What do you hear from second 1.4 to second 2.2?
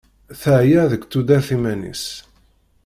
iman-is.